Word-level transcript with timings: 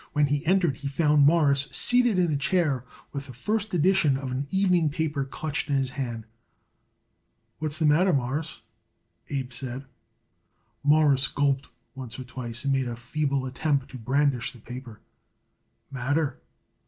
When 0.13 0.25
he 0.25 0.43
entered 0.47 0.77
he 0.77 0.87
found 0.87 1.27
Morris 1.27 1.67
seated 1.71 2.17
in 2.17 2.31
a 2.31 2.35
chair 2.35 2.83
with 3.13 3.27
the 3.27 3.33
first 3.33 3.71
edition 3.75 4.17
of 4.17 4.31
an 4.31 4.47
evening 4.49 4.89
paper 4.89 5.23
clutched 5.23 5.69
in 5.69 5.75
his 5.75 5.91
hand. 5.91 6.25
"What's 7.59 7.77
the 7.77 7.85
matter, 7.85 8.11
Mawruss?" 8.11 8.63
Abe 9.29 9.51
said. 9.53 9.85
Morris 10.83 11.27
gulped 11.27 11.69
once 11.93 12.17
or 12.17 12.23
twice 12.23 12.63
and 12.63 12.73
made 12.73 12.87
a 12.87 12.95
feeble 12.95 13.45
attempt 13.45 13.89
to 13.91 13.99
brandish 13.99 14.53
the 14.53 14.59
paper. 14.61 15.01
"Matter?" 15.91 16.41